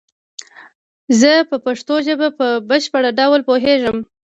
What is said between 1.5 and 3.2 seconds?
پشتو ژبه په بشپړ